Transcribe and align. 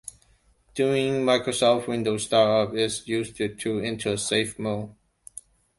During 0.73 1.23
Microsoft 1.25 1.85
Windows 1.87 2.23
startup, 2.23 2.73
is 2.73 3.07
used 3.07 3.37
to 3.37 3.79
enter 3.81 4.17
safe 4.17 4.57
mode. 4.57 4.95